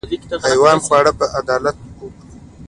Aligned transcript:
حیواني 0.49 0.81
خواړه 0.85 1.11
په 1.19 1.25
اعتدال 1.35 1.63
وخورئ. 1.65 2.09